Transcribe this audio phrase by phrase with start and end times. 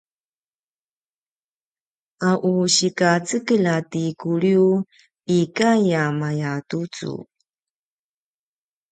[2.29, 4.65] a u sikacekelj a ti Kuliw
[5.39, 7.11] ikay a mayatucu